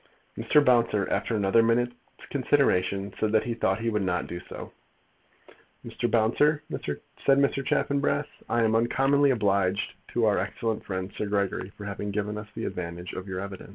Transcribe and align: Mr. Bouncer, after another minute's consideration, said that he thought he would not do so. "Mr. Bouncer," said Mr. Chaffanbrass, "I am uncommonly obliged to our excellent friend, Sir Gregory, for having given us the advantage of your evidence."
Mr. 0.35 0.65
Bouncer, 0.65 1.07
after 1.11 1.35
another 1.35 1.61
minute's 1.61 1.93
consideration, 2.31 3.13
said 3.19 3.31
that 3.33 3.43
he 3.43 3.53
thought 3.53 3.81
he 3.81 3.89
would 3.91 4.01
not 4.01 4.25
do 4.25 4.39
so. 4.39 4.71
"Mr. 5.85 6.09
Bouncer," 6.09 6.63
said 7.23 7.37
Mr. 7.37 7.63
Chaffanbrass, 7.63 8.25
"I 8.49 8.63
am 8.63 8.75
uncommonly 8.75 9.29
obliged 9.29 9.93
to 10.13 10.25
our 10.25 10.39
excellent 10.39 10.83
friend, 10.85 11.11
Sir 11.15 11.27
Gregory, 11.27 11.71
for 11.77 11.85
having 11.85 12.09
given 12.09 12.39
us 12.39 12.47
the 12.55 12.65
advantage 12.65 13.13
of 13.13 13.27
your 13.27 13.39
evidence." 13.41 13.69